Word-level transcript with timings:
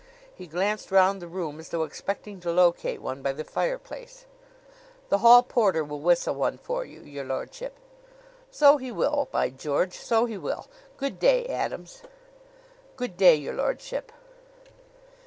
He 0.33 0.47
glanced 0.47 0.89
round 0.89 1.21
the 1.21 1.27
room, 1.27 1.59
as 1.59 1.69
though 1.69 1.83
expecting 1.83 2.39
to 2.39 2.51
locate 2.51 3.03
one 3.03 3.21
by 3.21 3.33
the 3.33 3.43
fireplace. 3.43 4.25
"The 5.09 5.19
hall 5.19 5.43
porter 5.43 5.83
will 5.83 5.99
whistle 5.99 6.33
one 6.33 6.57
for 6.57 6.83
you, 6.83 7.01
your 7.03 7.23
lordship." 7.23 7.75
"So 8.49 8.77
he 8.77 8.91
will, 8.91 9.27
by 9.31 9.51
George! 9.51 9.93
so 9.99 10.25
he 10.25 10.39
will! 10.39 10.65
Good 10.97 11.19
day, 11.19 11.45
Adams." 11.45 12.01
"Good 12.95 13.15
day, 13.15 13.35
your 13.35 13.53
lordship." 13.53 14.11